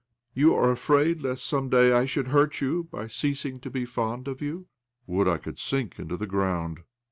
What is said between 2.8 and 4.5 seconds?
by ceasing to be fond of